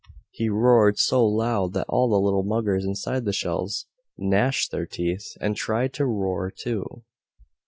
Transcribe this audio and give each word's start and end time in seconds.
He 0.31 0.49
roared 0.49 0.97
so 0.97 1.23
loud 1.23 1.73
that 1.73 1.85
all 1.87 2.09
the 2.09 2.19
little 2.19 2.41
muggers 2.41 2.83
inside 2.85 3.23
the 3.23 3.31
shells 3.31 3.85
gnashed 4.17 4.71
their 4.71 4.87
teeth, 4.87 5.37
and 5.39 5.55
tried 5.55 5.93
to 5.93 6.07
roar 6.07 6.49
too. 6.49 7.03